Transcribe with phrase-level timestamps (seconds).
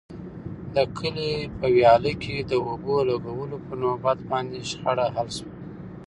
[0.75, 5.53] د کلي په ویاله کې د اوبو لګولو په نوبت باندې شخړه حل شوه.